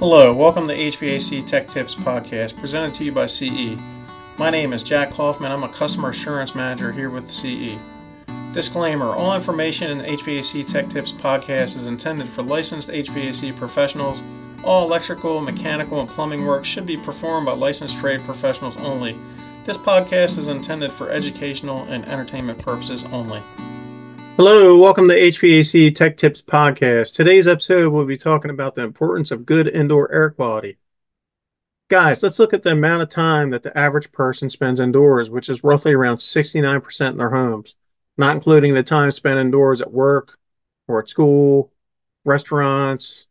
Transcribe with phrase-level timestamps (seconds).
[0.00, 3.78] Hello, welcome to the HVAC Tech Tips podcast presented to you by CE.
[4.36, 5.52] My name is Jack Kaufman.
[5.52, 7.78] I'm a customer assurance manager here with CE.
[8.52, 14.20] Disclaimer All information in the HVAC Tech Tips podcast is intended for licensed HVAC professionals.
[14.64, 19.16] All electrical, mechanical, and plumbing work should be performed by licensed trade professionals only.
[19.64, 23.44] This podcast is intended for educational and entertainment purposes only.
[24.36, 27.14] Hello, welcome to HVAC Tech Tips Podcast.
[27.14, 30.76] Today's episode, we'll be talking about the importance of good indoor air quality.
[31.88, 35.48] Guys, let's look at the amount of time that the average person spends indoors, which
[35.48, 37.76] is roughly around 69% in their homes,
[38.16, 40.36] not including the time spent indoors at work
[40.88, 41.72] or at school,
[42.24, 43.28] restaurants,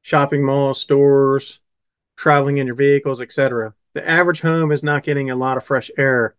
[0.00, 1.60] shopping malls, stores,
[2.16, 3.74] traveling in your vehicles, etc.
[3.92, 6.34] The average home is not getting a lot of fresh air.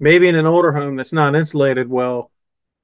[0.00, 2.30] Maybe in an older home that's not insulated well,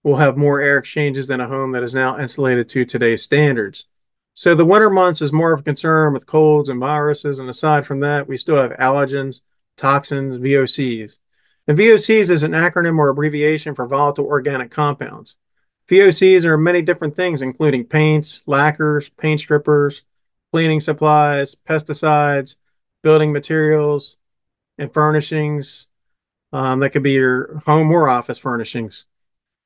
[0.02, 3.86] will have more air exchanges than a home that is now insulated to today's standards.
[4.34, 7.84] So the winter months is more of a concern with colds and viruses, and aside
[7.84, 9.40] from that, we still have allergens,
[9.76, 11.18] toxins, VOCs.
[11.68, 15.36] And VOCs is an acronym or abbreviation for volatile organic compounds.
[15.88, 20.02] VOCs are many different things, including paints, lacquers, paint strippers,
[20.52, 22.56] cleaning supplies, pesticides,
[23.02, 24.16] building materials,
[24.78, 25.88] and furnishings.
[26.52, 29.06] Um, that could be your home or office furnishings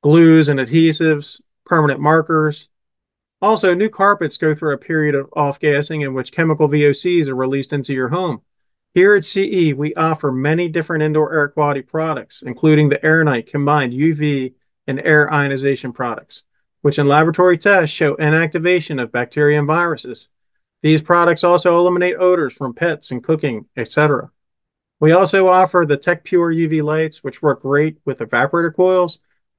[0.05, 2.69] glues and adhesives, permanent markers.
[3.41, 7.35] Also, new carpets go through a period of off gassing in which chemical VOCs are
[7.35, 8.39] released into your home.
[8.93, 13.93] Here at CE, we offer many different indoor air quality products, including the AirKnight combined
[13.93, 14.53] UV
[14.85, 16.43] and air ionization products,
[16.83, 20.27] which in laboratory tests show inactivation of bacteria and viruses.
[20.83, 24.29] These products also eliminate odors from pets and cooking, etc.
[24.99, 29.17] We also offer the TechPure UV lights, which work great with evaporator coils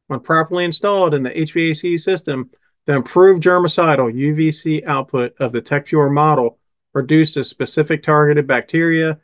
[0.08, 2.50] when properly installed in the HVAC system,
[2.86, 6.58] the improved germicidal UVC output of the TechPure model
[6.94, 9.20] reduces specific targeted bacteria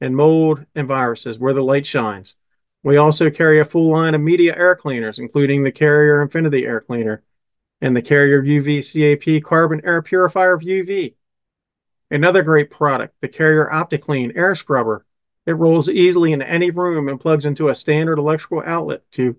[0.00, 2.34] and mold and viruses where the light shines.
[2.82, 6.80] We also carry a full line of media air cleaners, including the Carrier Infinity Air
[6.80, 7.22] Cleaner
[7.80, 11.14] and the Carrier UV CAP Carbon Air Purifier of UV.
[12.10, 15.06] Another great product, the Carrier OptiClean Air Scrubber.
[15.46, 19.36] It rolls easily into any room and plugs into a standard electrical outlet to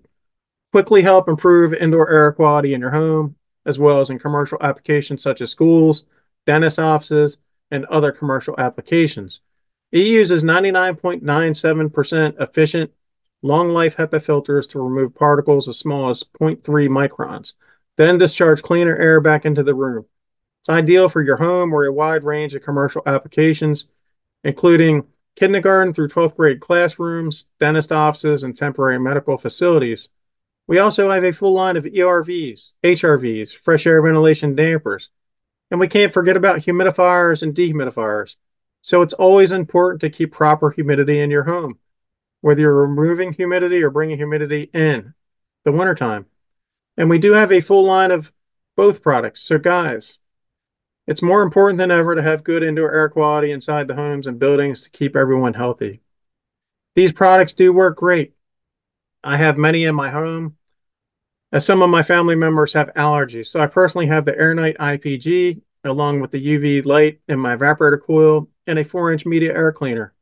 [0.76, 5.22] quickly help improve indoor air quality in your home, as well as in commercial applications
[5.22, 6.04] such as schools,
[6.44, 7.38] dentist offices,
[7.70, 9.40] and other commercial applications.
[9.90, 12.90] It uses 99.97% efficient,
[13.40, 16.60] long life HEPA filters to remove particles as small as 0.3
[16.90, 17.54] microns,
[17.96, 20.04] then discharge cleaner air back into the room.
[20.60, 23.86] It's ideal for your home or a wide range of commercial applications,
[24.44, 25.06] including
[25.36, 30.10] kindergarten through 12th grade classrooms, dentist offices, and temporary medical facilities.
[30.66, 35.10] We also have a full line of ERVs, HRVs, fresh air ventilation dampers,
[35.70, 38.36] and we can't forget about humidifiers and dehumidifiers.
[38.80, 41.78] So it's always important to keep proper humidity in your home,
[42.40, 45.12] whether you're removing humidity or bringing humidity in
[45.64, 46.26] the wintertime.
[46.96, 48.32] And we do have a full line of
[48.76, 49.42] both products.
[49.42, 50.18] So, guys,
[51.08, 54.38] it's more important than ever to have good indoor air quality inside the homes and
[54.38, 56.00] buildings to keep everyone healthy.
[56.94, 58.35] These products do work great.
[59.26, 60.56] I have many in my home,
[61.50, 63.46] as some of my family members have allergies.
[63.46, 68.00] So I personally have the AirKnight IPG along with the UV light in my evaporator
[68.00, 70.14] coil and a 4-inch media air cleaner.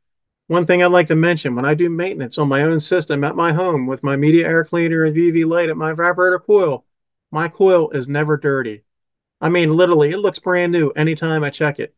[0.47, 3.35] One thing I'd like to mention, when I do maintenance on my own system at
[3.35, 6.83] my home with my media air cleaner and UV light at my evaporator coil,
[7.31, 8.83] my coil is never dirty.
[9.39, 11.93] I mean, literally, it looks brand new anytime I check it.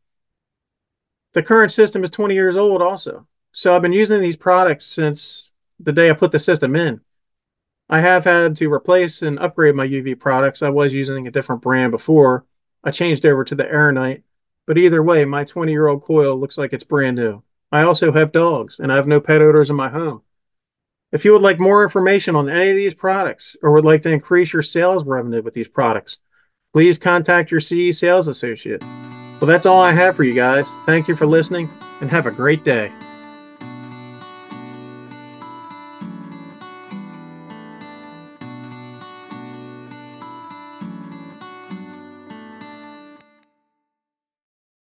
[1.34, 3.28] The current system is 20 years old also.
[3.54, 7.02] So I've been using these products since the day I put the system in.
[7.90, 10.62] I have had to replace and upgrade my UV products.
[10.62, 12.46] I was using a different brand before.
[12.84, 14.24] I changed over to the AirKnight,
[14.66, 17.42] but either way, my 20 year old coil looks like it's brand new.
[17.72, 20.22] I also have dogs and I have no pet odors in my home.
[21.12, 24.12] If you would like more information on any of these products or would like to
[24.12, 26.18] increase your sales revenue with these products,
[26.74, 28.84] please contact your CE sales associate.
[29.40, 30.68] Well, that's all I have for you guys.
[30.86, 31.70] Thank you for listening
[32.02, 32.92] and have a great day.